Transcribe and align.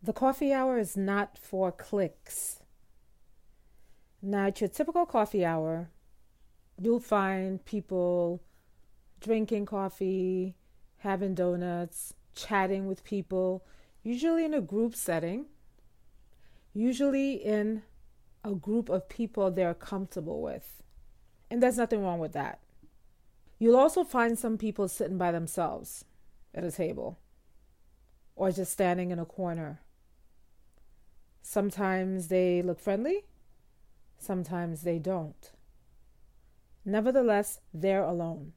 The 0.00 0.12
coffee 0.12 0.52
hour 0.52 0.78
is 0.78 0.96
not 0.96 1.36
for 1.36 1.72
cliques. 1.72 2.60
Now, 4.22 4.46
at 4.46 4.60
your 4.60 4.68
typical 4.68 5.04
coffee 5.06 5.44
hour, 5.44 5.90
you'll 6.80 7.00
find 7.00 7.64
people 7.64 8.40
drinking 9.20 9.66
coffee, 9.66 10.54
having 10.98 11.34
donuts, 11.34 12.14
chatting 12.36 12.86
with 12.86 13.02
people, 13.02 13.64
usually 14.04 14.44
in 14.44 14.54
a 14.54 14.60
group 14.60 14.94
setting, 14.94 15.46
usually 16.72 17.32
in 17.32 17.82
a 18.44 18.54
group 18.54 18.88
of 18.88 19.08
people 19.08 19.50
they're 19.50 19.74
comfortable 19.74 20.40
with. 20.40 20.80
And 21.50 21.60
there's 21.60 21.76
nothing 21.76 22.04
wrong 22.04 22.20
with 22.20 22.34
that. 22.34 22.60
You'll 23.58 23.76
also 23.76 24.04
find 24.04 24.38
some 24.38 24.58
people 24.58 24.86
sitting 24.86 25.18
by 25.18 25.32
themselves 25.32 26.04
at 26.54 26.62
a 26.62 26.70
table 26.70 27.18
or 28.36 28.52
just 28.52 28.72
standing 28.72 29.10
in 29.10 29.18
a 29.18 29.24
corner 29.24 29.80
Sometimes 31.50 32.28
they 32.28 32.60
look 32.60 32.78
friendly, 32.78 33.24
sometimes 34.18 34.82
they 34.82 34.98
don't. 34.98 35.50
Nevertheless, 36.84 37.60
they're 37.72 38.02
alone. 38.02 38.52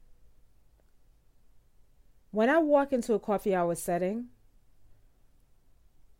When 2.31 2.49
I 2.49 2.57
walk 2.57 2.91
into 2.91 3.13
a 3.13 3.19
coffee 3.19 3.55
hour 3.55 3.75
setting, 3.75 4.25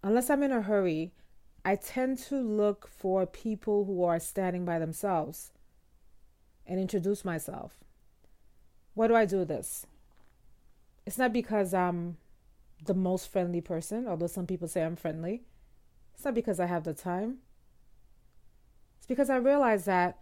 unless 0.01 0.29
I'm 0.29 0.43
in 0.43 0.53
a 0.53 0.61
hurry, 0.61 1.11
I 1.65 1.75
tend 1.75 2.19
to 2.29 2.37
look 2.37 2.87
for 2.87 3.25
people 3.25 3.83
who 3.83 4.05
are 4.05 4.17
standing 4.17 4.63
by 4.63 4.79
themselves 4.79 5.51
and 6.65 6.79
introduce 6.79 7.25
myself. 7.25 7.83
Why 8.93 9.09
do 9.09 9.15
I 9.15 9.25
do 9.25 9.43
this? 9.43 9.87
It's 11.05 11.17
not 11.17 11.33
because 11.33 11.73
I'm 11.73 12.15
the 12.81 12.93
most 12.93 13.29
friendly 13.29 13.59
person, 13.59 14.07
although 14.07 14.27
some 14.27 14.47
people 14.47 14.69
say 14.69 14.85
I'm 14.85 14.95
friendly. 14.95 15.43
It's 16.21 16.25
not 16.27 16.35
because 16.35 16.59
I 16.59 16.67
have 16.67 16.83
the 16.83 16.93
time. 16.93 17.37
It's 18.99 19.07
because 19.07 19.31
I 19.31 19.37
realize 19.37 19.85
that 19.85 20.19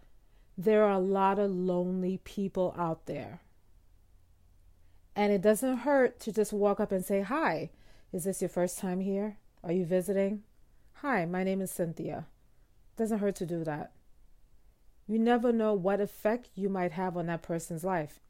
there 0.56 0.82
are 0.84 0.92
a 0.92 0.98
lot 0.98 1.38
of 1.38 1.50
lonely 1.50 2.20
people 2.24 2.74
out 2.78 3.04
there. 3.04 3.42
And 5.14 5.30
it 5.30 5.42
doesn't 5.42 5.80
hurt 5.80 6.18
to 6.20 6.32
just 6.32 6.54
walk 6.54 6.80
up 6.80 6.90
and 6.90 7.04
say, 7.04 7.20
Hi, 7.20 7.68
is 8.14 8.24
this 8.24 8.40
your 8.40 8.48
first 8.48 8.78
time 8.78 9.00
here? 9.00 9.36
Are 9.62 9.72
you 9.72 9.84
visiting? 9.84 10.44
Hi, 11.02 11.26
my 11.26 11.44
name 11.44 11.60
is 11.60 11.70
Cynthia. 11.70 12.24
It 12.94 12.98
doesn't 12.98 13.18
hurt 13.18 13.34
to 13.34 13.44
do 13.44 13.62
that. 13.64 13.92
You 15.06 15.18
never 15.18 15.52
know 15.52 15.74
what 15.74 16.00
effect 16.00 16.48
you 16.54 16.70
might 16.70 16.92
have 16.92 17.14
on 17.14 17.26
that 17.26 17.42
person's 17.42 17.84
life. 17.84 18.20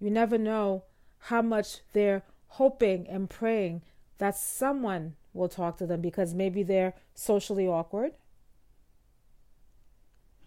You 0.00 0.10
never 0.10 0.36
know 0.36 0.82
how 1.28 1.42
much 1.42 1.82
they're 1.92 2.24
hoping 2.48 3.06
and 3.06 3.30
praying 3.30 3.82
that 4.18 4.36
someone 4.36 5.14
will 5.32 5.48
talk 5.48 5.76
to 5.78 5.86
them 5.86 6.00
because 6.00 6.34
maybe 6.34 6.62
they're 6.62 6.94
socially 7.14 7.66
awkward. 7.66 8.12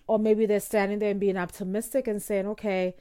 Or 0.08 0.20
maybe 0.20 0.46
they're 0.46 0.60
standing 0.60 1.00
there 1.00 1.12
and 1.12 1.20
being 1.20 1.38
optimistic 1.38 2.08
and 2.08 2.22
saying, 2.22 2.48
okay, 2.48 2.96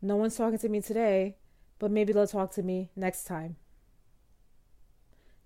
no 0.00 0.16
one's 0.16 0.36
talking 0.36 0.58
to 0.58 0.68
me 0.68 0.80
today, 0.80 1.36
but 1.78 1.90
maybe 1.90 2.12
they'll 2.12 2.26
talk 2.26 2.50
to 2.52 2.62
me 2.62 2.90
next 2.96 3.24
time. 3.24 3.56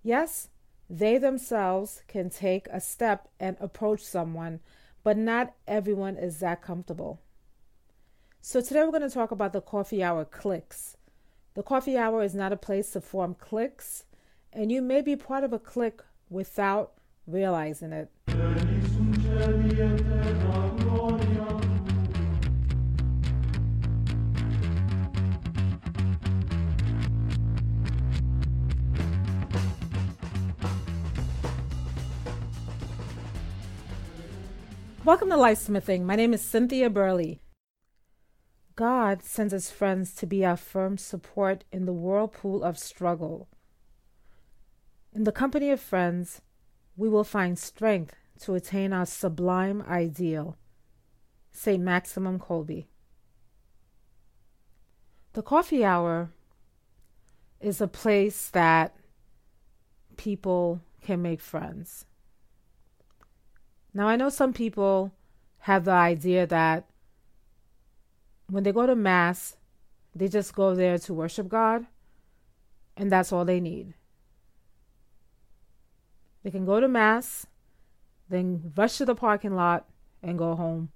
Yes, 0.01 0.47
they 0.89 1.17
themselves 1.17 2.01
can 2.07 2.29
take 2.29 2.67
a 2.71 2.79
step 2.79 3.27
and 3.39 3.57
approach 3.59 4.01
someone, 4.01 4.61
but 5.03 5.17
not 5.17 5.53
everyone 5.67 6.15
is 6.15 6.39
that 6.39 6.61
comfortable. 6.61 7.19
So, 8.41 8.61
today 8.61 8.83
we're 8.83 8.91
going 8.91 9.01
to 9.01 9.09
talk 9.09 9.31
about 9.31 9.51
the 9.51 9.59
coffee 9.59 10.01
hour 10.01 10.23
cliques. 10.23 10.95
The 11.55 11.63
coffee 11.63 11.97
hour 11.97 12.23
is 12.23 12.33
not 12.33 12.53
a 12.53 12.57
place 12.57 12.91
to 12.91 13.01
form 13.01 13.35
cliques, 13.37 14.05
and 14.57 14.71
you 14.71 14.81
may 14.81 15.01
be 15.01 15.15
part 15.15 15.43
of 15.43 15.53
a 15.53 15.59
clique 15.59 16.01
without 16.31 16.93
realizing 17.27 17.93
it. 17.93 18.09
Welcome 35.05 35.29
to 35.29 35.35
Lifesmithing. 35.35 36.01
My 36.01 36.15
name 36.15 36.33
is 36.33 36.41
Cynthia 36.41 36.89
Burley. 36.89 37.41
God 38.75 39.21
sends 39.21 39.53
us 39.53 39.69
friends 39.69 40.15
to 40.15 40.25
be 40.25 40.43
our 40.43 40.57
firm 40.57 40.97
support 40.97 41.63
in 41.71 41.85
the 41.85 41.93
whirlpool 41.93 42.63
of 42.63 42.79
struggle. 42.79 43.47
In 45.17 45.23
the 45.23 45.31
company 45.31 45.71
of 45.71 45.79
friends, 45.79 46.43
we 46.95 47.09
will 47.09 47.23
find 47.23 47.57
strength 47.57 48.13
to 48.41 48.53
attain 48.53 48.93
our 48.93 49.07
sublime 49.07 49.81
ideal. 49.89 50.57
St. 51.51 51.81
Maximilian 51.81 52.39
Kolbe. 52.39 52.85
The 55.33 55.41
coffee 55.41 55.83
hour 55.83 56.29
is 57.59 57.81
a 57.81 57.87
place 57.87 58.51
that 58.51 58.95
people 60.17 60.81
can 61.01 61.23
make 61.23 61.41
friends. 61.41 62.05
Now, 63.95 64.07
I 64.07 64.17
know 64.17 64.29
some 64.29 64.53
people 64.53 65.13
have 65.61 65.85
the 65.85 65.93
idea 65.93 66.45
that 66.45 66.85
when 68.51 68.61
they 68.61 68.71
go 68.71 68.85
to 68.85 68.95
Mass, 68.95 69.57
they 70.13 70.27
just 70.27 70.53
go 70.53 70.75
there 70.75 70.99
to 70.99 71.13
worship 71.15 71.47
God, 71.47 71.87
and 72.95 73.11
that's 73.11 73.33
all 73.33 73.45
they 73.45 73.59
need. 73.59 73.95
They 76.43 76.51
can 76.51 76.65
go 76.65 76.79
to 76.79 76.87
Mass, 76.87 77.47
then 78.29 78.71
rush 78.75 78.97
to 78.97 79.05
the 79.05 79.15
parking 79.15 79.55
lot 79.55 79.87
and 80.21 80.37
go 80.37 80.55
home 80.55 80.89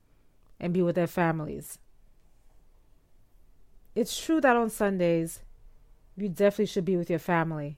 and 0.60 0.74
be 0.74 0.82
with 0.82 0.96
their 0.96 1.08
families. 1.08 1.80
It's 3.96 4.20
true 4.20 4.40
that 4.42 4.56
on 4.56 4.70
Sundays, 4.70 5.42
you 6.16 6.30
definitely 6.30 6.68
should 6.68 6.86
be 6.86 6.98
with 6.98 7.10
your 7.10 7.20
family. 7.20 7.78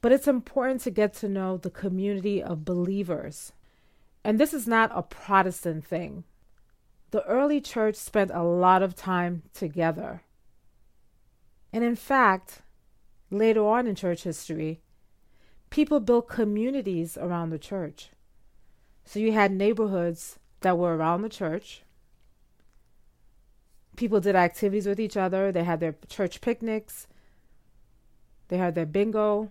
But 0.00 0.12
it's 0.12 0.28
important 0.28 0.80
to 0.82 0.90
get 0.90 1.14
to 1.14 1.28
know 1.28 1.56
the 1.56 1.70
community 1.70 2.42
of 2.42 2.64
believers. 2.64 3.52
And 4.24 4.38
this 4.38 4.54
is 4.54 4.66
not 4.66 4.90
a 4.94 5.02
Protestant 5.02 5.84
thing. 5.84 6.24
The 7.10 7.24
early 7.24 7.60
church 7.60 7.96
spent 7.96 8.30
a 8.32 8.42
lot 8.42 8.82
of 8.82 8.94
time 8.94 9.42
together. 9.54 10.22
And 11.72 11.84
in 11.84 11.96
fact, 11.96 12.62
later 13.30 13.64
on 13.64 13.86
in 13.86 13.94
church 13.94 14.24
history, 14.24 14.80
people 15.70 16.00
built 16.00 16.28
communities 16.28 17.16
around 17.16 17.50
the 17.50 17.58
church. 17.58 18.10
So 19.04 19.18
you 19.18 19.32
had 19.32 19.52
neighborhoods 19.52 20.38
that 20.60 20.78
were 20.78 20.96
around 20.96 21.22
the 21.22 21.28
church. 21.28 21.82
People 23.96 24.20
did 24.20 24.36
activities 24.36 24.86
with 24.86 25.00
each 25.00 25.16
other. 25.16 25.50
They 25.50 25.64
had 25.64 25.80
their 25.80 25.96
church 26.08 26.40
picnics. 26.40 27.06
They 28.48 28.58
had 28.58 28.74
their 28.74 28.86
bingo. 28.86 29.50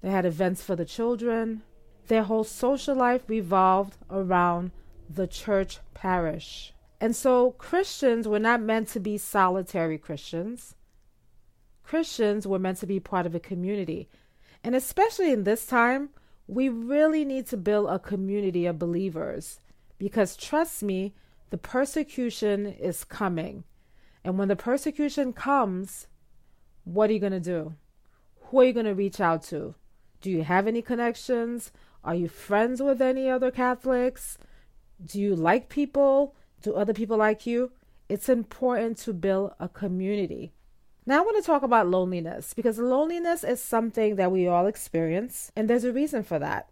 They 0.00 0.10
had 0.10 0.24
events 0.24 0.62
for 0.62 0.76
the 0.76 0.84
children. 0.84 1.62
Their 2.06 2.22
whole 2.22 2.44
social 2.44 2.94
life 2.94 3.22
revolved 3.26 3.96
around 4.10 4.70
the 5.08 5.26
church 5.26 5.80
parish. 5.94 6.72
And 7.00 7.14
so 7.14 7.52
Christians 7.52 8.26
were 8.26 8.38
not 8.38 8.60
meant 8.60 8.88
to 8.88 9.00
be 9.00 9.18
solitary 9.18 9.98
Christians. 9.98 10.74
Christians 11.84 12.46
were 12.46 12.58
meant 12.58 12.78
to 12.78 12.86
be 12.86 13.00
part 13.00 13.26
of 13.26 13.34
a 13.34 13.40
community. 13.40 14.08
And 14.68 14.76
especially 14.76 15.32
in 15.32 15.44
this 15.44 15.64
time, 15.64 16.10
we 16.46 16.68
really 16.68 17.24
need 17.24 17.46
to 17.46 17.56
build 17.56 17.88
a 17.88 17.98
community 17.98 18.66
of 18.66 18.78
believers 18.78 19.60
because 19.96 20.36
trust 20.36 20.82
me, 20.82 21.14
the 21.48 21.56
persecution 21.56 22.66
is 22.66 23.02
coming. 23.02 23.64
And 24.22 24.36
when 24.36 24.48
the 24.48 24.56
persecution 24.56 25.32
comes, 25.32 26.06
what 26.84 27.08
are 27.08 27.14
you 27.14 27.18
going 27.18 27.32
to 27.32 27.40
do? 27.40 27.76
Who 28.42 28.60
are 28.60 28.64
you 28.64 28.74
going 28.74 28.84
to 28.84 28.94
reach 28.94 29.22
out 29.22 29.42
to? 29.44 29.74
Do 30.20 30.30
you 30.30 30.42
have 30.42 30.66
any 30.66 30.82
connections? 30.82 31.72
Are 32.04 32.14
you 32.14 32.28
friends 32.28 32.82
with 32.82 33.00
any 33.00 33.30
other 33.30 33.50
Catholics? 33.50 34.36
Do 35.02 35.18
you 35.18 35.34
like 35.34 35.70
people? 35.70 36.34
Do 36.60 36.74
other 36.74 36.92
people 36.92 37.16
like 37.16 37.46
you? 37.46 37.72
It's 38.10 38.28
important 38.28 38.98
to 38.98 39.14
build 39.14 39.54
a 39.58 39.70
community. 39.70 40.52
Now, 41.08 41.20
I 41.20 41.24
want 41.24 41.42
to 41.42 41.42
talk 41.42 41.62
about 41.62 41.88
loneliness 41.88 42.52
because 42.52 42.78
loneliness 42.78 43.42
is 43.42 43.62
something 43.62 44.16
that 44.16 44.30
we 44.30 44.46
all 44.46 44.66
experience, 44.66 45.50
and 45.56 45.66
there's 45.66 45.84
a 45.84 45.90
reason 45.90 46.22
for 46.22 46.38
that. 46.38 46.68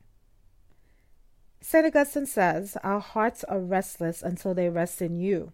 St. 1.62 1.86
Augustine 1.86 2.26
says, 2.26 2.76
Our 2.84 3.00
hearts 3.00 3.44
are 3.44 3.58
restless 3.58 4.22
until 4.22 4.52
they 4.52 4.68
rest 4.68 5.00
in 5.00 5.16
you. 5.18 5.52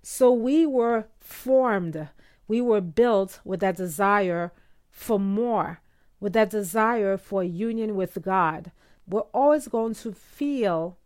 So 0.00 0.32
we 0.32 0.64
were 0.64 1.08
formed, 1.18 2.08
we 2.46 2.60
were 2.60 2.80
built 2.80 3.40
with 3.44 3.58
that 3.58 3.78
desire 3.78 4.52
for 4.88 5.18
more, 5.18 5.80
with 6.20 6.34
that 6.34 6.50
desire 6.50 7.16
for 7.16 7.42
union 7.42 7.96
with 7.96 8.22
God. 8.22 8.70
We're 9.08 9.22
always 9.34 9.66
going 9.66 9.94
to 9.94 10.12
feel 10.12 10.98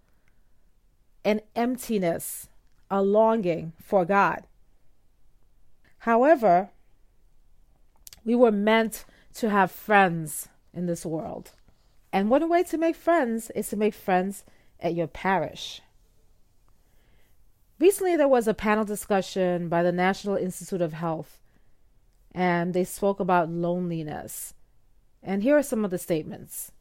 an 1.25 1.41
emptiness, 1.57 2.51
a 2.91 3.01
longing 3.01 3.73
for 3.83 4.05
God. 4.05 4.43
However, 6.03 6.71
we 8.25 8.35
were 8.35 8.51
meant 8.51 9.05
to 9.35 9.51
have 9.51 9.71
friends 9.71 10.49
in 10.75 10.87
this 10.87 11.07
world. 11.07 11.53
And 12.13 12.29
one 12.29 12.49
way 12.49 12.65
to 12.65 12.77
make 12.77 12.97
friends 12.97 13.53
is 13.55 13.69
to 13.69 13.77
make 13.77 13.95
friends 13.95 14.43
at 14.81 14.97
your 14.97 15.07
parish. 15.07 15.81
Recently, 17.79 18.17
there 18.17 18.27
was 18.27 18.49
a 18.49 18.53
panel 18.53 18.85
discussion 18.85 19.69
by 19.69 19.85
the 19.85 19.93
National 19.93 20.35
Institute 20.35 20.83
of 20.83 20.93
Health, 20.93 21.41
and 22.33 22.75
they 22.75 22.83
spoke 22.83 23.21
about 23.21 23.49
loneliness. 23.49 24.55
And 25.23 25.45
here 25.45 25.57
are 25.57 25.63
some 25.63 25.85
of 25.85 25.93
the 25.93 25.99
statements 25.99 26.73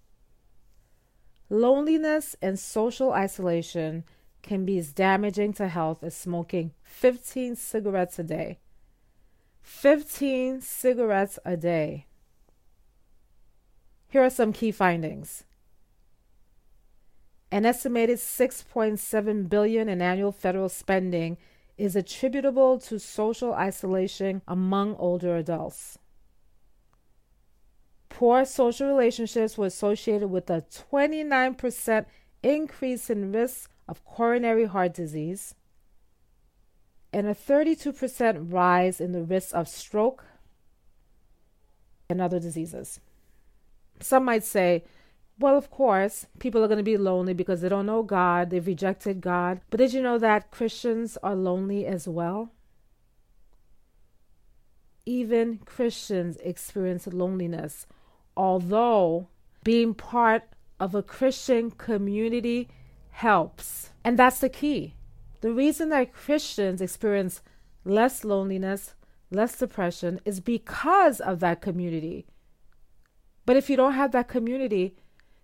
Loneliness 1.47 2.35
and 2.41 2.57
social 2.57 3.11
isolation 3.11 4.03
can 4.41 4.65
be 4.65 4.79
as 4.79 4.91
damaging 4.91 5.53
to 5.53 5.67
health 5.67 6.03
as 6.03 6.15
smoking 6.15 6.71
15 6.81 7.55
cigarettes 7.55 8.17
a 8.17 8.23
day. 8.23 8.57
15 9.61 10.61
cigarettes 10.61 11.39
a 11.45 11.55
day. 11.55 12.05
Here 14.09 14.23
are 14.23 14.29
some 14.29 14.51
key 14.51 14.71
findings. 14.71 15.43
An 17.51 17.65
estimated 17.65 18.17
6.7 18.17 19.49
billion 19.49 19.89
in 19.89 20.01
annual 20.01 20.31
federal 20.31 20.69
spending 20.69 21.37
is 21.77 21.95
attributable 21.95 22.79
to 22.79 22.99
social 22.99 23.53
isolation 23.53 24.41
among 24.47 24.95
older 24.95 25.35
adults. 25.35 25.97
Poor 28.09 28.45
social 28.45 28.87
relationships 28.87 29.57
were 29.57 29.65
associated 29.65 30.29
with 30.29 30.49
a 30.49 30.63
29% 30.91 32.05
increase 32.43 33.09
in 33.09 33.31
risk 33.31 33.71
of 33.87 34.05
coronary 34.05 34.65
heart 34.65 34.93
disease 34.93 35.55
and 37.13 37.27
a 37.27 37.35
32% 37.35 38.51
rise 38.51 39.01
in 39.01 39.11
the 39.11 39.23
risk 39.23 39.53
of 39.53 39.67
stroke 39.67 40.25
and 42.09 42.21
other 42.21 42.39
diseases. 42.39 42.99
Some 43.99 44.25
might 44.25 44.43
say, 44.43 44.83
well, 45.39 45.57
of 45.57 45.71
course, 45.71 46.27
people 46.39 46.63
are 46.63 46.67
going 46.67 46.77
to 46.77 46.83
be 46.83 46.97
lonely 46.97 47.33
because 47.33 47.61
they 47.61 47.69
don't 47.69 47.85
know 47.85 48.03
God, 48.03 48.49
they've 48.49 48.65
rejected 48.65 49.21
God. 49.21 49.61
But 49.69 49.79
did 49.79 49.93
you 49.93 50.01
know 50.01 50.17
that 50.19 50.51
Christians 50.51 51.17
are 51.23 51.35
lonely 51.35 51.85
as 51.85 52.07
well? 52.07 52.51
Even 55.05 55.57
Christians 55.65 56.37
experience 56.43 57.07
loneliness, 57.07 57.87
although 58.37 59.27
being 59.63 59.93
part 59.93 60.43
of 60.79 60.93
a 60.93 61.01
Christian 61.03 61.71
community 61.71 62.69
helps. 63.09 63.89
And 64.03 64.17
that's 64.17 64.39
the 64.39 64.49
key. 64.49 64.95
The 65.41 65.51
reason 65.51 65.89
that 65.89 66.13
Christians 66.13 66.81
experience 66.81 67.41
less 67.83 68.23
loneliness, 68.23 68.93
less 69.31 69.57
depression, 69.57 70.19
is 70.23 70.39
because 70.39 71.19
of 71.19 71.39
that 71.39 71.61
community. 71.61 72.27
But 73.45 73.57
if 73.57 73.69
you 73.69 73.75
don't 73.75 73.93
have 73.93 74.11
that 74.11 74.27
community, 74.27 74.95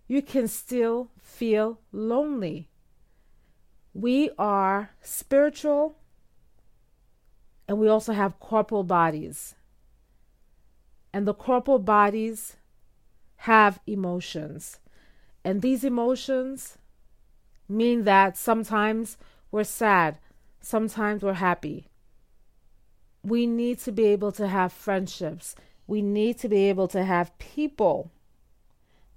you 0.07 0.21
can 0.21 0.47
still 0.47 1.09
feel 1.19 1.79
lonely. 1.91 2.69
We 3.93 4.29
are 4.37 4.91
spiritual 5.01 5.97
and 7.67 7.79
we 7.79 7.87
also 7.87 8.13
have 8.13 8.39
corporal 8.39 8.83
bodies. 8.83 9.55
And 11.11 11.27
the 11.27 11.33
corporal 11.33 11.79
bodies 11.79 12.55
have 13.37 13.79
emotions. 13.87 14.79
And 15.43 15.61
these 15.61 15.83
emotions 15.83 16.77
mean 17.67 18.03
that 18.05 18.37
sometimes 18.37 19.17
we're 19.51 19.63
sad, 19.63 20.19
sometimes 20.59 21.23
we're 21.23 21.33
happy. 21.33 21.87
We 23.23 23.47
need 23.47 23.79
to 23.79 23.91
be 23.91 24.05
able 24.05 24.31
to 24.33 24.47
have 24.47 24.71
friendships 24.71 25.55
we 25.87 26.01
need 26.01 26.37
to 26.39 26.49
be 26.49 26.67
able 26.69 26.89
to 26.89 27.03
have 27.03 27.37
people 27.39 28.11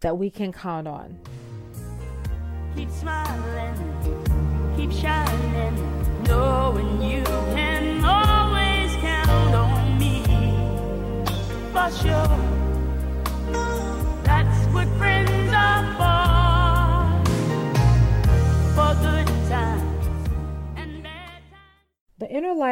that 0.00 0.16
we 0.16 0.30
can 0.30 0.52
count 0.52 0.86
on. 0.86 1.18
Keep 2.76 2.90
smiling, 2.90 3.74
keep 4.76 4.92
shining, 4.92 6.22
knowing 6.22 7.02
you 7.02 7.09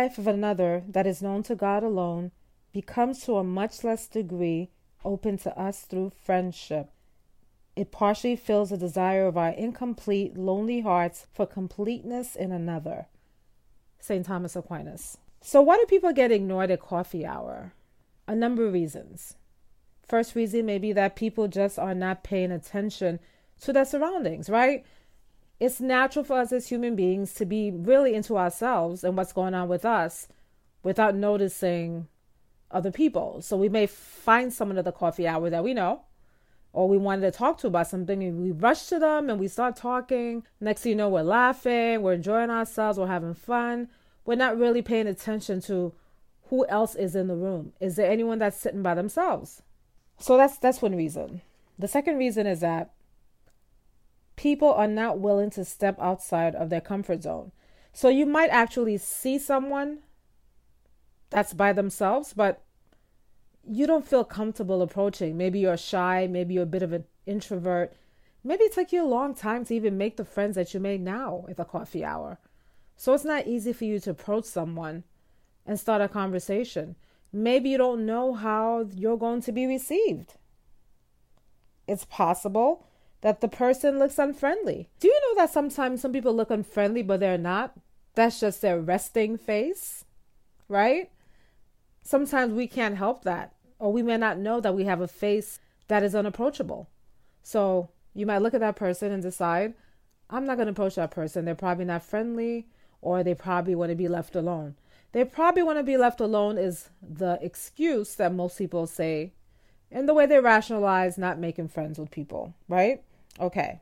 life 0.02 0.16
of 0.16 0.28
another 0.28 0.84
that 0.88 1.08
is 1.08 1.20
known 1.20 1.42
to 1.42 1.56
God 1.56 1.82
alone 1.82 2.30
becomes 2.72 3.20
to 3.24 3.34
a 3.34 3.42
much 3.42 3.82
less 3.82 4.06
degree 4.06 4.70
open 5.04 5.36
to 5.38 5.58
us 5.58 5.80
through 5.80 6.12
friendship. 6.24 6.90
It 7.74 7.90
partially 7.90 8.36
fills 8.36 8.70
the 8.70 8.76
desire 8.76 9.26
of 9.26 9.36
our 9.36 9.50
incomplete, 9.50 10.36
lonely 10.36 10.80
hearts 10.82 11.26
for 11.34 11.46
completeness 11.46 12.36
in 12.36 12.52
another. 12.52 13.06
St. 13.98 14.24
Thomas 14.24 14.54
Aquinas. 14.54 15.18
So, 15.40 15.60
why 15.62 15.76
do 15.76 15.86
people 15.86 16.12
get 16.12 16.30
ignored 16.30 16.70
at 16.70 16.80
coffee 16.80 17.26
hour? 17.26 17.72
A 18.28 18.36
number 18.36 18.66
of 18.66 18.72
reasons. 18.72 19.34
First 20.06 20.36
reason 20.36 20.64
may 20.64 20.78
be 20.78 20.92
that 20.92 21.16
people 21.16 21.48
just 21.48 21.76
are 21.78 21.94
not 21.94 22.22
paying 22.22 22.52
attention 22.52 23.18
to 23.62 23.72
their 23.72 23.84
surroundings, 23.84 24.48
right? 24.48 24.84
It's 25.60 25.80
natural 25.80 26.24
for 26.24 26.38
us 26.38 26.52
as 26.52 26.68
human 26.68 26.94
beings 26.94 27.34
to 27.34 27.44
be 27.44 27.70
really 27.70 28.14
into 28.14 28.36
ourselves 28.38 29.02
and 29.02 29.16
what's 29.16 29.32
going 29.32 29.54
on 29.54 29.68
with 29.68 29.84
us 29.84 30.28
without 30.82 31.14
noticing 31.14 32.06
other 32.70 32.92
people. 32.92 33.40
So 33.42 33.56
we 33.56 33.68
may 33.68 33.86
find 33.86 34.52
someone 34.52 34.78
at 34.78 34.84
the 34.84 34.92
coffee 34.92 35.26
hour 35.26 35.50
that 35.50 35.64
we 35.64 35.74
know 35.74 36.02
or 36.72 36.88
we 36.88 36.98
wanted 36.98 37.22
to 37.22 37.36
talk 37.36 37.58
to 37.58 37.66
about 37.66 37.88
something 37.88 38.22
and 38.22 38.42
we 38.42 38.52
rush 38.52 38.86
to 38.86 38.98
them 38.98 39.30
and 39.30 39.40
we 39.40 39.48
start 39.48 39.74
talking. 39.74 40.44
Next 40.60 40.82
thing 40.82 40.90
you 40.90 40.96
know, 40.96 41.08
we're 41.08 41.22
laughing, 41.22 42.02
we're 42.02 42.12
enjoying 42.12 42.50
ourselves, 42.50 42.98
we're 42.98 43.06
having 43.06 43.34
fun. 43.34 43.88
We're 44.24 44.36
not 44.36 44.58
really 44.58 44.82
paying 44.82 45.06
attention 45.06 45.60
to 45.62 45.94
who 46.50 46.66
else 46.66 46.94
is 46.94 47.16
in 47.16 47.28
the 47.28 47.34
room. 47.34 47.72
Is 47.80 47.96
there 47.96 48.10
anyone 48.10 48.38
that's 48.38 48.60
sitting 48.60 48.82
by 48.82 48.94
themselves? 48.94 49.62
So 50.18 50.36
that's 50.36 50.58
that's 50.58 50.82
one 50.82 50.94
reason. 50.94 51.40
The 51.78 51.88
second 51.88 52.18
reason 52.18 52.46
is 52.46 52.60
that 52.60 52.90
people 54.38 54.72
are 54.72 54.86
not 54.86 55.18
willing 55.18 55.50
to 55.50 55.64
step 55.64 55.98
outside 56.00 56.54
of 56.54 56.70
their 56.70 56.80
comfort 56.80 57.24
zone. 57.24 57.50
So 57.92 58.08
you 58.08 58.24
might 58.24 58.50
actually 58.50 58.96
see 58.96 59.36
someone 59.36 59.98
that's 61.30 61.52
by 61.52 61.72
themselves, 61.72 62.32
but 62.34 62.62
you 63.68 63.84
don't 63.84 64.06
feel 64.06 64.22
comfortable 64.22 64.80
approaching. 64.80 65.36
Maybe 65.36 65.58
you're 65.58 65.76
shy, 65.76 66.28
maybe 66.30 66.54
you're 66.54 66.62
a 66.62 66.66
bit 66.66 66.84
of 66.84 66.92
an 66.92 67.04
introvert. 67.26 67.92
Maybe 68.44 68.62
it 68.62 68.72
took 68.72 68.92
you 68.92 69.04
a 69.04 69.14
long 69.18 69.34
time 69.34 69.64
to 69.64 69.74
even 69.74 69.98
make 69.98 70.16
the 70.16 70.24
friends 70.24 70.54
that 70.54 70.72
you 70.72 70.78
made 70.78 71.00
now 71.00 71.44
at 71.50 71.56
the 71.56 71.64
coffee 71.64 72.04
hour. 72.04 72.38
So 72.96 73.14
it's 73.14 73.24
not 73.24 73.48
easy 73.48 73.72
for 73.72 73.86
you 73.86 73.98
to 73.98 74.10
approach 74.10 74.44
someone 74.44 75.02
and 75.66 75.80
start 75.80 76.00
a 76.00 76.08
conversation. 76.08 76.94
Maybe 77.32 77.70
you 77.70 77.78
don't 77.78 78.06
know 78.06 78.34
how 78.34 78.88
you're 78.94 79.18
going 79.18 79.42
to 79.42 79.52
be 79.52 79.66
received. 79.66 80.34
It's 81.88 82.04
possible 82.04 82.87
that 83.20 83.40
the 83.40 83.48
person 83.48 83.98
looks 83.98 84.18
unfriendly. 84.18 84.88
Do 85.00 85.08
you 85.08 85.20
know 85.22 85.42
that 85.42 85.52
sometimes 85.52 86.00
some 86.00 86.12
people 86.12 86.34
look 86.34 86.50
unfriendly, 86.50 87.02
but 87.02 87.20
they're 87.20 87.38
not? 87.38 87.74
That's 88.14 88.40
just 88.40 88.62
their 88.62 88.80
resting 88.80 89.38
face, 89.38 90.04
right? 90.68 91.10
sometimes 92.08 92.54
we 92.54 92.66
can't 92.66 92.96
help 92.96 93.22
that, 93.24 93.52
or 93.78 93.92
we 93.92 94.02
may 94.02 94.16
not 94.16 94.38
know 94.38 94.62
that 94.62 94.74
we 94.74 94.84
have 94.84 95.02
a 95.02 95.06
face 95.06 95.60
that 95.88 96.02
is 96.02 96.14
unapproachable. 96.14 96.88
So 97.42 97.90
you 98.14 98.24
might 98.24 98.38
look 98.38 98.54
at 98.54 98.60
that 98.60 98.76
person 98.76 99.12
and 99.12 99.22
decide, 99.22 99.74
I'm 100.30 100.46
not 100.46 100.56
going 100.56 100.66
to 100.66 100.72
approach 100.72 100.94
that 100.94 101.10
person. 101.10 101.44
They're 101.44 101.54
probably 101.54 101.84
not 101.84 102.02
friendly, 102.02 102.66
or 103.02 103.22
they 103.22 103.34
probably 103.34 103.74
want 103.74 103.90
to 103.90 103.94
be 103.94 104.08
left 104.08 104.34
alone. 104.34 104.76
They 105.12 105.22
probably 105.24 105.62
want 105.62 105.78
to 105.78 105.82
be 105.82 105.98
left 105.98 106.18
alone 106.18 106.56
is 106.56 106.88
the 107.02 107.38
excuse 107.42 108.14
that 108.14 108.32
most 108.32 108.56
people 108.56 108.86
say 108.86 109.32
and 109.90 110.08
the 110.08 110.14
way 110.14 110.24
they 110.24 110.40
rationalize 110.40 111.18
not 111.18 111.38
making 111.38 111.68
friends 111.68 111.98
with 111.98 112.10
people, 112.10 112.54
right? 112.68 113.02
Okay. 113.40 113.80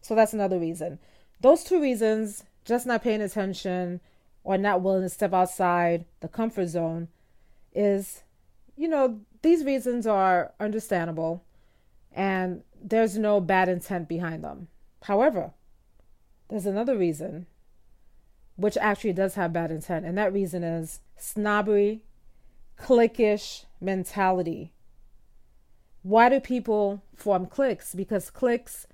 So 0.00 0.14
that's 0.14 0.32
another 0.32 0.58
reason. 0.58 0.98
Those 1.40 1.64
two 1.64 1.80
reasons, 1.80 2.44
just 2.64 2.86
not 2.86 3.02
paying 3.02 3.22
attention 3.22 4.00
or 4.44 4.58
not 4.58 4.82
willing 4.82 5.02
to 5.02 5.08
step 5.08 5.32
outside 5.32 6.04
the 6.20 6.28
comfort 6.28 6.68
zone, 6.68 7.08
is, 7.74 8.22
you 8.76 8.88
know, 8.88 9.20
these 9.42 9.64
reasons 9.64 10.06
are 10.06 10.52
understandable 10.60 11.44
and 12.12 12.62
there's 12.82 13.16
no 13.16 13.40
bad 13.40 13.68
intent 13.68 14.08
behind 14.08 14.42
them. 14.42 14.68
However, 15.02 15.52
there's 16.48 16.66
another 16.66 16.96
reason 16.96 17.46
which 18.56 18.76
actually 18.76 19.12
does 19.12 19.36
have 19.36 19.54
bad 19.54 19.70
intent, 19.70 20.04
and 20.04 20.18
that 20.18 20.34
reason 20.34 20.62
is 20.62 21.00
snobbery, 21.16 22.02
cliquish 22.78 23.64
mentality. 23.80 24.74
Why 26.02 26.28
do 26.28 26.40
people 26.40 27.02
form 27.14 27.46
cliques? 27.46 27.94
Because 27.94 28.30
cliques 28.30 28.86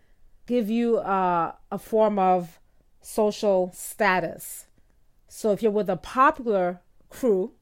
give 0.46 0.70
you 0.70 0.98
uh, 0.98 1.52
a 1.70 1.78
form 1.78 2.18
of 2.18 2.58
social 3.00 3.70
status. 3.74 4.66
So 5.28 5.52
if 5.52 5.62
you're 5.62 5.72
with 5.72 5.90
a 5.90 5.96
popular 5.96 6.80
crew, 7.08 7.52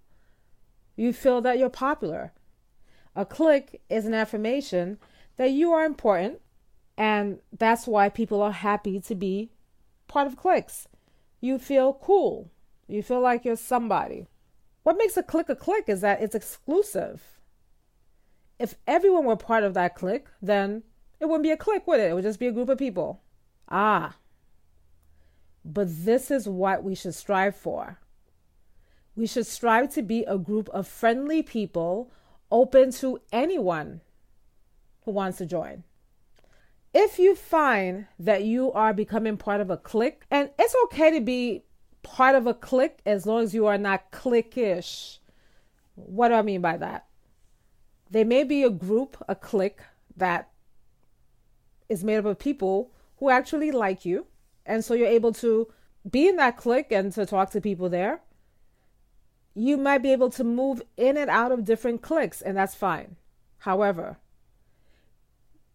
you 0.96 1.12
feel 1.12 1.40
that 1.42 1.58
you're 1.58 1.70
popular. 1.70 2.32
A 3.16 3.24
clique 3.24 3.80
is 3.88 4.06
an 4.06 4.14
affirmation 4.14 4.98
that 5.36 5.50
you 5.50 5.72
are 5.72 5.84
important, 5.84 6.40
and 6.96 7.40
that's 7.56 7.86
why 7.86 8.08
people 8.08 8.40
are 8.42 8.52
happy 8.52 9.00
to 9.00 9.14
be 9.14 9.50
part 10.08 10.26
of 10.26 10.36
cliques. 10.36 10.88
You 11.40 11.58
feel 11.58 11.94
cool. 11.94 12.50
You 12.86 13.02
feel 13.02 13.20
like 13.20 13.44
you're 13.44 13.56
somebody. 13.56 14.26
What 14.82 14.98
makes 14.98 15.16
a 15.16 15.22
clique 15.22 15.48
a 15.48 15.56
clique 15.56 15.88
is 15.88 16.00
that 16.02 16.22
it's 16.22 16.34
exclusive. 16.34 17.33
If 18.58 18.76
everyone 18.86 19.24
were 19.24 19.36
part 19.36 19.64
of 19.64 19.74
that 19.74 19.94
clique, 19.94 20.26
then 20.40 20.82
it 21.20 21.26
wouldn't 21.26 21.42
be 21.42 21.50
a 21.50 21.56
clique, 21.56 21.86
would 21.86 22.00
it? 22.00 22.10
It 22.10 22.14
would 22.14 22.24
just 22.24 22.38
be 22.38 22.46
a 22.46 22.52
group 22.52 22.68
of 22.68 22.78
people. 22.78 23.22
Ah. 23.68 24.16
But 25.64 25.88
this 26.04 26.30
is 26.30 26.48
what 26.48 26.84
we 26.84 26.94
should 26.94 27.14
strive 27.14 27.56
for. 27.56 27.98
We 29.16 29.26
should 29.26 29.46
strive 29.46 29.92
to 29.94 30.02
be 30.02 30.24
a 30.24 30.38
group 30.38 30.68
of 30.70 30.86
friendly 30.86 31.42
people 31.42 32.12
open 32.50 32.90
to 32.92 33.20
anyone 33.32 34.00
who 35.04 35.12
wants 35.12 35.38
to 35.38 35.46
join. 35.46 35.84
If 36.92 37.18
you 37.18 37.34
find 37.34 38.06
that 38.18 38.44
you 38.44 38.70
are 38.72 38.92
becoming 38.92 39.36
part 39.36 39.60
of 39.60 39.70
a 39.70 39.76
clique, 39.76 40.22
and 40.30 40.50
it's 40.58 40.74
okay 40.84 41.10
to 41.10 41.20
be 41.20 41.64
part 42.04 42.36
of 42.36 42.46
a 42.46 42.54
clique 42.54 43.00
as 43.04 43.26
long 43.26 43.42
as 43.42 43.54
you 43.54 43.66
are 43.66 43.78
not 43.78 44.12
cliquish. 44.12 45.18
What 45.96 46.28
do 46.28 46.34
I 46.34 46.42
mean 46.42 46.60
by 46.60 46.76
that? 46.76 47.06
There 48.14 48.24
may 48.24 48.44
be 48.44 48.62
a 48.62 48.70
group, 48.70 49.16
a 49.28 49.34
clique 49.34 49.80
that 50.16 50.48
is 51.88 52.04
made 52.04 52.18
up 52.18 52.26
of 52.26 52.38
people 52.38 52.92
who 53.16 53.28
actually 53.28 53.72
like 53.72 54.04
you. 54.04 54.26
And 54.64 54.84
so 54.84 54.94
you're 54.94 55.08
able 55.08 55.32
to 55.32 55.66
be 56.08 56.28
in 56.28 56.36
that 56.36 56.56
clique 56.56 56.92
and 56.92 57.12
to 57.14 57.26
talk 57.26 57.50
to 57.50 57.60
people 57.60 57.88
there. 57.88 58.20
You 59.52 59.76
might 59.76 59.98
be 59.98 60.12
able 60.12 60.30
to 60.30 60.44
move 60.44 60.80
in 60.96 61.16
and 61.16 61.28
out 61.28 61.50
of 61.50 61.64
different 61.64 62.02
cliques, 62.02 62.40
and 62.40 62.56
that's 62.56 62.76
fine. 62.76 63.16
However, 63.58 64.18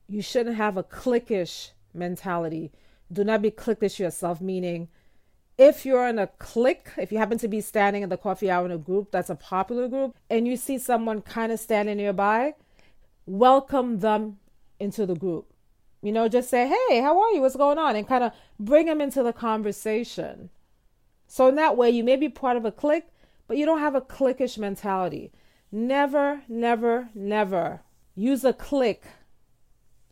you 0.08 0.22
shouldn't 0.22 0.56
have 0.56 0.78
a 0.78 0.84
cliquish 0.84 1.72
mentality. 1.94 2.72
Do 3.12 3.26
not 3.26 3.42
be 3.42 3.52
cliquish 3.52 4.00
yourself, 4.00 4.40
meaning 4.40 4.88
if 5.60 5.86
you're 5.86 6.08
in 6.08 6.18
a 6.18 6.28
clique, 6.28 6.88
if 6.98 7.12
you 7.12 7.18
happen 7.18 7.38
to 7.38 7.50
be 7.50 7.60
standing 7.60 8.02
in 8.02 8.08
the 8.08 8.16
coffee 8.16 8.50
hour 8.50 8.66
in 8.66 8.72
a 8.72 8.78
group 8.78 9.12
that's 9.12 9.30
a 9.30 9.36
popular 9.36 9.90
group, 9.90 10.16
and 10.30 10.48
you 10.48 10.56
see 10.56 10.78
someone 10.78 11.22
kind 11.22 11.52
of 11.52 11.60
standing 11.60 11.98
nearby, 11.98 12.54
welcome 13.26 14.00
them 14.00 14.38
into 14.80 15.06
the 15.06 15.16
group. 15.16 15.52
You 16.02 16.14
know, 16.14 16.30
just 16.30 16.50
say, 16.50 16.66
hey, 16.66 17.02
how 17.02 17.20
are 17.20 17.32
you? 17.34 17.42
What's 17.42 17.58
going 17.58 17.78
on? 17.78 17.98
And 17.98 18.08
kind 18.08 18.24
of 18.24 18.32
bring 18.58 18.86
them 18.86 19.02
into 19.02 19.22
the 19.22 19.34
conversation. 19.34 20.50
So 21.28 21.50
in 21.50 21.56
that 21.56 21.76
way, 21.76 21.90
you 21.90 22.06
may 22.06 22.16
be 22.16 22.30
part 22.30 22.56
of 22.56 22.64
a 22.64 22.72
clique, 22.72 23.10
but 23.46 23.58
you 23.58 23.66
don't 23.66 23.80
have 23.80 23.96
a 23.96 24.02
cliquish 24.02 24.58
mentality. 24.58 25.34
Never, 25.74 26.44
never, 26.48 27.10
never 27.14 27.82
use 28.16 28.46
a 28.46 28.54
clique 28.54 29.04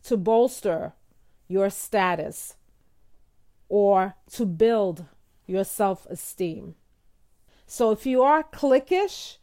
to 0.02 0.18
bolster 0.18 0.92
your 1.48 1.70
status 1.70 2.56
or 3.70 4.14
to 4.32 4.44
build 4.44 5.06
your 5.48 5.64
self 5.64 6.06
esteem. 6.06 6.76
So 7.66 7.90
if 7.90 8.06
you 8.06 8.22
are 8.22 8.44
cliquish, 8.44 9.38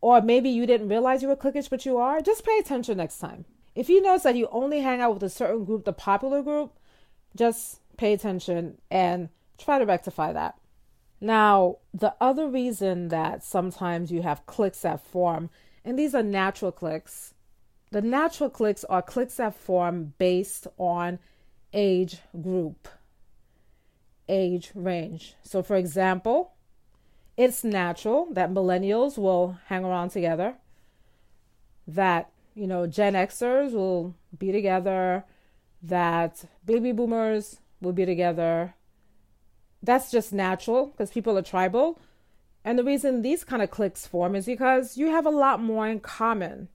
or 0.00 0.20
maybe 0.22 0.48
you 0.48 0.66
didn't 0.66 0.88
realize 0.88 1.22
you 1.22 1.28
were 1.28 1.36
cliquish, 1.36 1.68
but 1.68 1.84
you 1.84 1.96
are, 1.96 2.20
just 2.20 2.44
pay 2.44 2.58
attention 2.58 2.98
next 2.98 3.18
time. 3.18 3.44
If 3.74 3.88
you 3.88 4.00
notice 4.00 4.22
that 4.22 4.36
you 4.36 4.48
only 4.52 4.80
hang 4.80 5.00
out 5.00 5.14
with 5.14 5.22
a 5.24 5.28
certain 5.28 5.64
group, 5.64 5.84
the 5.84 5.92
popular 5.92 6.42
group, 6.42 6.72
just 7.34 7.80
pay 7.96 8.12
attention 8.12 8.78
and 8.90 9.30
try 9.58 9.78
to 9.78 9.84
rectify 9.84 10.32
that. 10.32 10.54
Now, 11.20 11.78
the 11.92 12.14
other 12.20 12.48
reason 12.48 13.08
that 13.08 13.42
sometimes 13.42 14.12
you 14.12 14.22
have 14.22 14.46
cliques 14.46 14.82
that 14.82 15.00
form, 15.00 15.50
and 15.84 15.98
these 15.98 16.14
are 16.14 16.22
natural 16.22 16.72
cliques, 16.72 17.34
the 17.90 18.02
natural 18.02 18.50
cliques 18.50 18.84
are 18.84 19.02
cliques 19.02 19.36
that 19.36 19.54
form 19.54 20.14
based 20.18 20.66
on 20.78 21.18
age 21.72 22.18
group, 22.40 22.88
age 24.28 24.72
range. 24.74 25.34
So, 25.42 25.62
for 25.62 25.76
example, 25.76 26.52
it's 27.36 27.62
natural 27.64 28.28
that 28.32 28.50
millennials 28.50 29.18
will 29.18 29.58
hang 29.66 29.84
around 29.84 30.10
together, 30.10 30.54
that 31.86 32.30
you 32.56 32.66
know, 32.66 32.86
Gen 32.86 33.12
Xers 33.12 33.72
will 33.72 34.14
be 34.36 34.50
together, 34.50 35.24
that 35.82 36.44
baby 36.64 36.90
boomers 36.90 37.60
will 37.80 37.92
be 37.92 38.06
together. 38.06 38.74
That's 39.82 40.10
just 40.10 40.32
natural 40.32 40.86
because 40.86 41.10
people 41.10 41.36
are 41.36 41.42
tribal. 41.42 42.00
And 42.64 42.78
the 42.78 42.82
reason 42.82 43.22
these 43.22 43.44
kind 43.44 43.62
of 43.62 43.70
cliques 43.70 44.06
form 44.06 44.34
is 44.34 44.46
because 44.46 44.96
you 44.96 45.08
have 45.08 45.26
a 45.26 45.30
lot 45.30 45.62
more 45.62 45.86
in 45.86 46.00
common. 46.00 46.68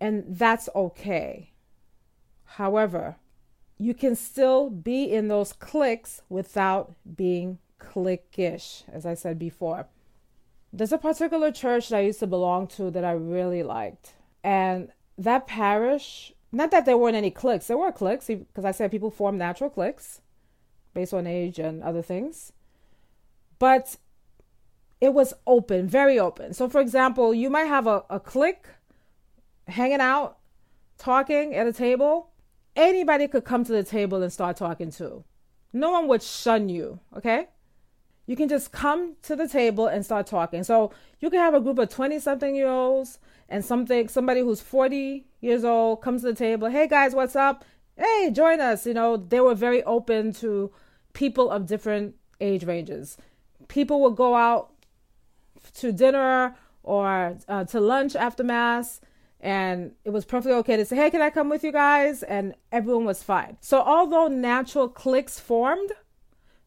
And 0.00 0.24
that's 0.28 0.68
okay. 0.76 1.50
However, 2.44 3.16
you 3.78 3.94
can 3.94 4.16
still 4.16 4.70
be 4.70 5.04
in 5.04 5.28
those 5.28 5.52
cliques 5.52 6.22
without 6.28 6.94
being 7.16 7.58
cliquish, 7.80 8.82
as 8.92 9.06
I 9.06 9.14
said 9.14 9.38
before. 9.38 9.86
There's 10.72 10.92
a 10.92 10.98
particular 10.98 11.50
church 11.52 11.88
that 11.88 11.98
I 11.98 12.00
used 12.00 12.20
to 12.20 12.26
belong 12.26 12.66
to 12.68 12.90
that 12.90 13.04
I 13.04 13.12
really 13.12 13.62
liked. 13.62 14.14
And 14.42 14.90
that 15.16 15.46
parish, 15.46 16.32
not 16.52 16.70
that 16.72 16.84
there 16.84 16.98
weren't 16.98 17.16
any 17.16 17.30
cliques, 17.30 17.68
there 17.68 17.78
were 17.78 17.92
cliques 17.92 18.26
because 18.26 18.64
I 18.64 18.72
said 18.72 18.90
people 18.90 19.10
form 19.10 19.38
natural 19.38 19.70
cliques 19.70 20.20
based 20.92 21.14
on 21.14 21.26
age 21.26 21.58
and 21.58 21.82
other 21.82 22.02
things. 22.02 22.52
But 23.58 23.96
it 25.00 25.14
was 25.14 25.32
open, 25.46 25.88
very 25.88 26.18
open. 26.18 26.52
So, 26.52 26.68
for 26.68 26.80
example, 26.80 27.32
you 27.32 27.50
might 27.50 27.64
have 27.66 27.86
a, 27.86 28.04
a 28.10 28.18
clique 28.18 28.66
hanging 29.68 30.00
out, 30.00 30.38
talking 30.98 31.54
at 31.54 31.66
a 31.66 31.72
table. 31.72 32.30
Anybody 32.78 33.26
could 33.26 33.44
come 33.44 33.64
to 33.64 33.72
the 33.72 33.82
table 33.82 34.22
and 34.22 34.32
start 34.32 34.56
talking 34.56 34.92
to. 34.92 35.24
No 35.72 35.90
one 35.90 36.06
would 36.06 36.22
shun 36.22 36.68
you, 36.68 37.00
okay? 37.16 37.48
You 38.26 38.36
can 38.36 38.48
just 38.48 38.70
come 38.70 39.16
to 39.22 39.34
the 39.34 39.48
table 39.48 39.88
and 39.88 40.04
start 40.04 40.28
talking. 40.28 40.62
So 40.62 40.92
you 41.18 41.28
can 41.28 41.40
have 41.40 41.54
a 41.54 41.60
group 41.60 41.80
of 41.80 41.88
20 41.88 42.20
something 42.20 42.54
year 42.54 42.68
olds 42.68 43.18
and 43.48 43.64
something 43.64 44.06
somebody 44.06 44.42
who's 44.42 44.60
40 44.60 45.26
years 45.40 45.64
old 45.64 46.02
comes 46.02 46.22
to 46.22 46.28
the 46.28 46.34
table 46.34 46.68
hey 46.68 46.86
guys 46.86 47.14
what's 47.14 47.36
up 47.36 47.64
hey 47.96 48.30
join 48.30 48.60
us 48.60 48.86
you 48.86 48.94
know 48.94 49.16
they 49.16 49.40
were 49.40 49.54
very 49.54 49.82
open 49.84 50.32
to 50.34 50.70
people 51.14 51.50
of 51.50 51.66
different 51.66 52.14
age 52.40 52.64
ranges 52.64 53.16
people 53.68 54.00
would 54.02 54.16
go 54.16 54.34
out 54.34 54.70
to 55.74 55.92
dinner 55.92 56.54
or 56.82 57.36
uh, 57.48 57.64
to 57.64 57.80
lunch 57.80 58.14
after 58.14 58.44
mass 58.44 59.00
and 59.40 59.92
it 60.04 60.10
was 60.10 60.24
perfectly 60.24 60.56
okay 60.56 60.76
to 60.76 60.84
say 60.84 60.96
hey 60.96 61.10
can 61.10 61.22
i 61.22 61.30
come 61.30 61.48
with 61.48 61.62
you 61.62 61.72
guys 61.72 62.22
and 62.22 62.54
everyone 62.72 63.04
was 63.04 63.22
fine 63.22 63.56
so 63.60 63.80
although 63.80 64.28
natural 64.28 64.88
cliques 64.88 65.38
formed 65.38 65.92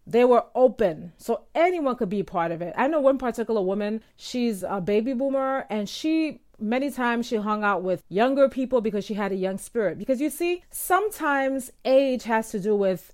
they 0.08 0.26
were 0.26 0.46
open 0.56 1.12
so 1.18 1.44
anyone 1.54 1.96
could 1.96 2.10
be 2.10 2.24
part 2.24 2.52
of 2.52 2.62
it 2.62 2.74
i 2.78 2.88
know 2.88 3.00
one 3.00 3.18
particular 3.18 3.62
woman 3.62 4.02
she's 4.16 4.64
a 4.64 4.82
baby 4.82 5.14
boomer 5.14 5.66
and 5.70 5.88
she 5.90 6.40
many 6.62 6.92
times 6.92 7.26
she 7.26 7.38
hung 7.38 7.64
out 7.64 7.82
with 7.82 8.04
younger 8.08 8.48
people 8.48 8.82
because 8.82 9.04
she 9.04 9.16
had 9.16 9.32
a 9.32 9.36
young 9.36 9.58
spirit. 9.58 9.98
Because 9.98 10.22
you 10.22 10.30
see, 10.30 10.64
sometimes 10.70 11.72
age 11.84 12.24
has 12.24 12.52
to 12.52 12.60
do 12.60 12.76
with 12.76 13.14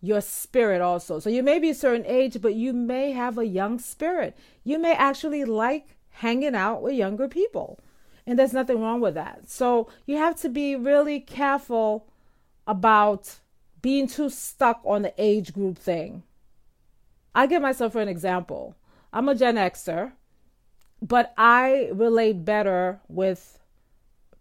your 0.00 0.20
spirit 0.20 0.80
also. 0.80 1.18
So 1.18 1.28
you 1.28 1.42
may 1.42 1.58
be 1.58 1.70
a 1.70 1.74
certain 1.74 2.06
age, 2.06 2.40
but 2.40 2.54
you 2.54 2.72
may 2.72 3.12
have 3.12 3.36
a 3.36 3.46
young 3.46 3.78
spirit. 3.78 4.36
You 4.64 4.78
may 4.78 4.94
actually 4.94 5.44
like 5.44 5.96
hanging 6.10 6.54
out 6.54 6.82
with 6.82 6.94
younger 6.94 7.28
people. 7.28 7.80
And 8.26 8.38
there's 8.38 8.52
nothing 8.52 8.80
wrong 8.80 9.00
with 9.00 9.14
that. 9.14 9.50
So 9.50 9.88
you 10.06 10.16
have 10.16 10.36
to 10.42 10.48
be 10.48 10.76
really 10.76 11.20
careful 11.20 12.06
about 12.66 13.38
being 13.80 14.06
too 14.06 14.30
stuck 14.30 14.80
on 14.84 15.02
the 15.02 15.12
age 15.18 15.52
group 15.52 15.76
thing. 15.76 16.22
I 17.34 17.46
give 17.46 17.62
myself 17.62 17.92
for 17.92 18.00
an 18.00 18.08
example. 18.08 18.76
I'm 19.12 19.28
a 19.28 19.34
Gen 19.34 19.56
Xer 19.56 20.12
but 21.02 21.34
I 21.36 21.90
relate 21.92 22.44
better 22.44 23.00
with 23.08 23.58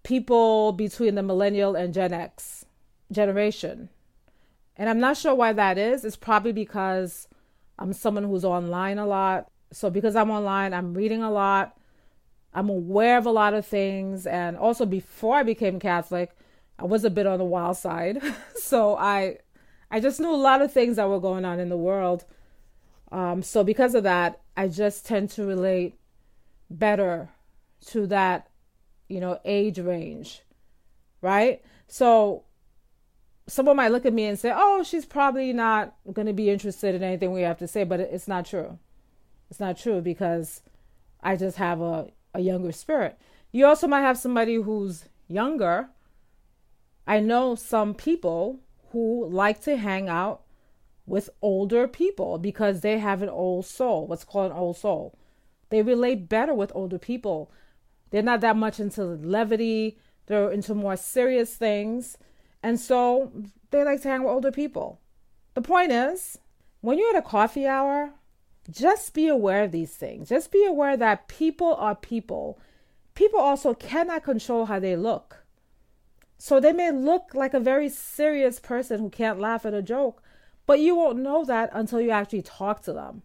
people 0.04 0.72
between 0.74 1.16
the 1.16 1.24
millennial 1.24 1.76
and 1.76 1.94
Gen 1.94 2.14
X 2.14 2.66
generation. 3.12 3.90
And 4.78 4.88
I'm 4.88 5.00
not 5.00 5.18
sure 5.18 5.34
why 5.34 5.54
that 5.54 5.80
is. 5.80 6.06
It's 6.06 6.16
probably 6.16 6.54
because 6.54 7.28
I'm 7.80 7.94
someone 7.94 8.24
who's 8.24 8.46
online 8.46 9.00
a 9.00 9.08
lot. 9.08 9.48
So 9.74 9.90
because 9.90 10.16
I'm 10.16 10.30
online, 10.30 10.74
I'm 10.74 10.94
reading 10.94 11.24
a 11.24 11.32
lot. 11.32 11.76
I'm 12.54 12.70
aware 12.70 13.18
of 13.18 13.26
a 13.26 13.32
lot 13.32 13.54
of 13.54 13.66
things. 13.66 14.26
And 14.28 14.58
also 14.58 14.86
before 14.86 15.38
I 15.38 15.44
became 15.44 15.80
Catholic, 15.80 16.36
I 16.78 16.86
was 16.86 17.04
a 17.04 17.10
bit 17.10 17.28
on 17.28 17.40
the 17.40 17.46
wild 17.46 17.78
side. 17.78 18.22
so 18.56 18.96
I 18.98 19.38
I 19.90 20.00
just 20.00 20.20
knew 20.20 20.32
a 20.32 20.36
lot 20.36 20.62
of 20.62 20.72
things 20.72 20.96
that 20.96 21.10
were 21.10 21.20
going 21.20 21.46
on 21.46 21.60
in 21.60 21.70
the 21.70 21.78
world. 21.78 22.24
Um, 23.12 23.44
so 23.44 23.64
because 23.64 23.94
of 23.94 24.04
that, 24.04 24.40
I 24.56 24.70
just 24.70 25.06
tend 25.06 25.30
to 25.32 25.46
relate 25.46 25.96
better 26.70 27.30
to 27.88 28.08
that, 28.08 28.50
you 29.10 29.20
know, 29.20 29.40
age 29.44 29.80
range, 29.80 30.44
right? 31.22 31.62
So 31.88 32.44
someone 33.48 33.76
might 33.76 33.92
look 33.92 34.06
at 34.06 34.14
me 34.14 34.26
and 34.26 34.40
say, 34.40 34.54
oh, 34.56 34.82
she's 34.84 35.06
probably 35.06 35.52
not 35.52 35.94
going 36.14 36.28
to 36.28 36.34
be 36.34 36.50
interested 36.50 36.96
in 36.96 37.04
anything 37.04 37.34
we 37.34 37.42
have 37.42 37.60
to 37.60 37.68
say, 37.68 37.84
but 37.84 38.00
it's 38.00 38.30
not 38.30 38.46
true. 38.46 38.80
It's 39.50 39.60
not 39.60 39.78
true 39.78 40.00
because 40.00 40.62
I 41.22 41.36
just 41.36 41.58
have 41.58 41.82
a, 41.82 42.08
a 42.34 42.40
younger 42.40 42.72
spirit. 42.72 43.18
You 43.52 43.66
also 43.66 43.88
might 43.88 44.02
have 44.02 44.18
somebody 44.18 44.56
who's 44.56 45.06
younger 45.28 45.90
I 47.08 47.20
know 47.20 47.56
some 47.56 47.94
people 47.94 48.60
who 48.92 49.28
like 49.28 49.62
to 49.64 49.78
hang 49.78 50.08
out 50.08 50.44
with 51.06 51.30
older 51.42 51.88
people 51.88 52.38
because 52.38 52.82
they 52.82 53.00
have 53.00 53.22
an 53.22 53.30
old 53.30 53.66
soul, 53.66 54.08
what's 54.08 54.24
called 54.24 54.52
an 54.52 54.58
old 54.58 54.78
soul. 54.78 55.18
They 55.70 55.82
relate 55.82 56.30
better 56.30 56.54
with 56.54 56.72
older 56.76 57.00
people. 57.00 57.52
They're 58.12 58.22
not 58.22 58.42
that 58.42 58.56
much 58.56 58.80
into 58.80 59.04
levity, 59.04 59.98
they're 60.28 60.52
into 60.52 60.76
more 60.76 60.96
serious 60.96 61.56
things. 61.56 62.18
And 62.62 62.80
so 62.80 63.32
they 63.72 63.84
like 63.84 64.02
to 64.04 64.10
hang 64.10 64.24
with 64.24 64.32
older 64.32 64.52
people. 64.52 65.00
The 65.54 65.62
point 65.62 65.92
is, 65.92 66.38
when 66.82 66.98
you're 66.98 67.10
at 67.10 67.20
a 67.20 67.28
coffee 67.28 67.68
hour, 67.68 68.12
just 68.70 69.14
be 69.14 69.28
aware 69.28 69.64
of 69.64 69.72
these 69.72 69.96
things. 69.96 70.30
Just 70.30 70.52
be 70.52 70.66
aware 70.66 70.96
that 70.98 71.28
people 71.28 71.76
are 71.76 71.96
people. 71.96 72.60
People 73.16 73.40
also 73.40 73.74
cannot 73.74 74.24
control 74.24 74.66
how 74.66 74.80
they 74.80 74.96
look. 74.96 75.46
So 76.38 76.60
they 76.60 76.74
may 76.74 76.92
look 76.92 77.34
like 77.34 77.54
a 77.54 77.60
very 77.60 77.90
serious 77.90 78.60
person 78.60 79.00
who 79.00 79.10
can't 79.10 79.40
laugh 79.40 79.66
at 79.66 79.74
a 79.74 79.82
joke, 79.82 80.24
but 80.66 80.80
you 80.80 80.96
won't 80.96 81.20
know 81.20 81.46
that 81.46 81.70
until 81.74 82.02
you 82.02 82.10
actually 82.10 82.42
talk 82.42 82.82
to 82.84 82.94
them. 82.94 83.22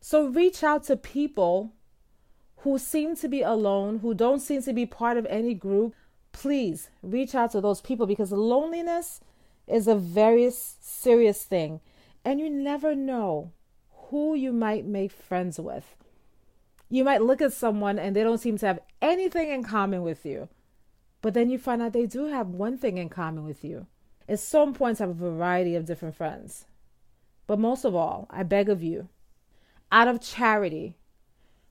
So 0.00 0.26
reach 0.26 0.62
out 0.62 0.84
to 0.84 0.96
people 0.96 1.72
who 2.58 2.78
seem 2.78 3.16
to 3.16 3.28
be 3.28 3.42
alone, 3.42 3.98
who 3.98 4.14
don't 4.14 4.40
seem 4.40 4.62
to 4.62 4.72
be 4.72 4.86
part 4.86 5.16
of 5.16 5.26
any 5.26 5.54
group. 5.54 5.94
Please 6.30 6.90
reach 7.02 7.34
out 7.34 7.50
to 7.52 7.60
those 7.60 7.80
people 7.80 8.06
because 8.06 8.30
loneliness 8.30 9.20
is 9.66 9.88
a 9.88 9.96
very 9.96 10.48
serious 10.50 11.42
thing. 11.44 11.80
And 12.24 12.38
you 12.38 12.48
never 12.48 12.94
know 12.94 13.52
who 14.12 14.34
you 14.34 14.52
might 14.52 14.84
make 14.84 15.10
friends 15.10 15.58
with. 15.58 15.96
You 16.90 17.02
might 17.02 17.22
look 17.22 17.40
at 17.40 17.54
someone 17.54 17.98
and 17.98 18.14
they 18.14 18.22
don't 18.22 18.36
seem 18.36 18.58
to 18.58 18.66
have 18.66 18.80
anything 19.00 19.48
in 19.48 19.64
common 19.64 20.02
with 20.02 20.26
you. 20.26 20.50
But 21.22 21.32
then 21.32 21.48
you 21.48 21.56
find 21.56 21.80
out 21.80 21.94
they 21.94 22.04
do 22.04 22.26
have 22.26 22.48
one 22.48 22.76
thing 22.76 22.98
in 22.98 23.08
common 23.08 23.46
with 23.46 23.64
you. 23.64 23.86
It's 24.28 24.42
some 24.42 24.74
points, 24.74 25.00
have 25.00 25.08
a 25.08 25.14
variety 25.14 25.74
of 25.76 25.86
different 25.86 26.14
friends. 26.14 26.66
But 27.46 27.58
most 27.58 27.86
of 27.86 27.94
all, 27.94 28.26
I 28.28 28.42
beg 28.42 28.68
of 28.68 28.82
you, 28.82 29.08
out 29.90 30.08
of 30.08 30.20
charity, 30.20 30.94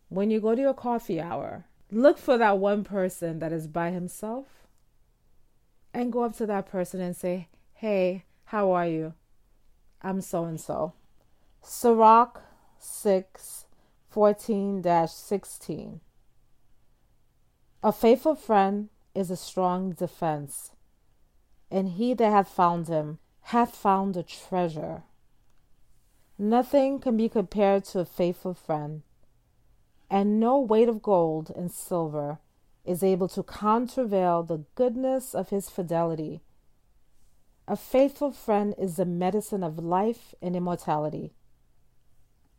when 0.09 0.31
you 0.31 0.39
go 0.39 0.55
to 0.55 0.61
your 0.61 0.73
coffee 0.73 1.21
hour, 1.21 1.65
look 1.91 2.17
for 2.17 2.39
that 2.39 2.57
one 2.57 2.83
person 2.83 3.37
that 3.37 3.53
is 3.53 3.67
by 3.67 3.91
himself 3.91 4.47
and 5.93 6.11
go 6.11 6.23
up 6.23 6.35
to 6.37 6.47
that 6.47 6.65
person 6.65 7.01
and 7.01 7.15
say, 7.15 7.49
Hey, 7.75 8.25
how 8.45 8.71
are 8.71 8.87
you? 8.87 9.13
I'm 10.01 10.21
so 10.21 10.45
and 10.45 10.59
so. 10.59 10.93
Sirach 11.63 12.41
6 12.79 13.65
14 14.09 14.83
16. 15.07 16.01
A 17.83 17.91
faithful 17.91 18.35
friend 18.35 18.89
is 19.13 19.29
a 19.29 19.37
strong 19.37 19.91
defense, 19.91 20.71
and 21.69 21.89
he 21.89 22.15
that 22.15 22.31
hath 22.31 22.49
found 22.49 22.87
him 22.87 23.19
hath 23.41 23.75
found 23.75 24.17
a 24.17 24.23
treasure. 24.23 25.03
Nothing 26.37 26.99
can 26.99 27.15
be 27.15 27.29
compared 27.29 27.85
to 27.85 27.99
a 27.99 28.05
faithful 28.05 28.55
friend, 28.55 29.03
and 30.09 30.39
no 30.39 30.59
weight 30.59 30.89
of 30.89 31.03
gold 31.03 31.51
and 31.55 31.71
silver 31.71 32.39
is 32.85 33.03
able 33.03 33.27
to 33.29 33.43
countervail 33.43 34.41
the 34.41 34.65
goodness 34.73 35.35
of 35.35 35.49
his 35.49 35.69
fidelity. 35.69 36.41
A 37.67 37.75
faithful 37.75 38.31
friend 38.31 38.73
is 38.79 38.95
the 38.95 39.05
medicine 39.05 39.63
of 39.63 39.77
life 39.77 40.33
and 40.41 40.55
immortality 40.55 41.33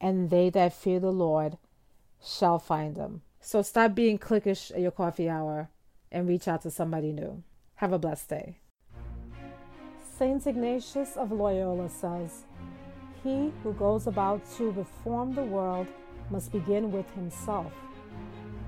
and 0.02 0.30
they 0.30 0.50
that 0.50 0.72
fear 0.72 0.98
the 0.98 1.12
Lord 1.12 1.56
shall 2.20 2.58
find 2.58 2.96
them. 2.96 3.22
So 3.40 3.62
stop 3.62 3.94
being 3.94 4.18
cliquish 4.18 4.72
at 4.72 4.80
your 4.80 4.90
coffee 4.90 5.28
hour 5.28 5.70
and 6.10 6.28
reach 6.28 6.48
out 6.48 6.62
to 6.62 6.70
somebody 6.70 7.12
new. 7.12 7.42
Have 7.76 7.92
a 7.92 7.98
blessed 7.98 8.28
day. 8.28 8.58
Saint 10.18 10.46
Ignatius 10.46 11.16
of 11.16 11.30
Loyola 11.32 11.88
says, 11.88 12.42
He 13.22 13.52
who 13.62 13.72
goes 13.74 14.08
about 14.08 14.42
to 14.56 14.72
reform 14.72 15.34
the 15.34 15.42
world 15.42 15.86
must 16.30 16.52
begin 16.52 16.90
with 16.92 17.08
himself, 17.14 17.72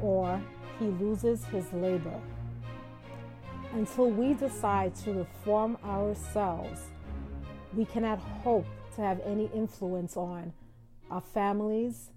or 0.01 0.41
he 0.79 0.87
loses 0.87 1.45
his 1.47 1.73
labor. 1.73 2.21
Until 3.73 4.11
we 4.11 4.35
decide 4.35 4.95
to 4.97 5.13
reform 5.13 5.77
ourselves, 5.85 6.81
we 7.75 7.85
cannot 7.85 8.19
hope 8.19 8.67
to 8.95 9.01
have 9.01 9.21
any 9.25 9.51
influence 9.53 10.17
on 10.17 10.53
our 11.11 11.21
families, 11.21 12.11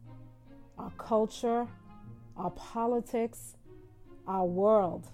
our 0.78 0.92
culture, 0.98 1.68
our 2.36 2.52
politics, 2.52 3.56
our 4.28 4.46
world, 4.46 5.08